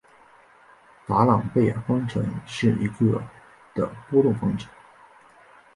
[1.05, 3.21] 达朗贝尔方程是一个
[3.75, 4.67] 的波动方程。